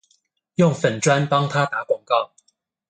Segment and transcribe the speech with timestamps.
[0.55, 2.31] 用粉專幫他打廣告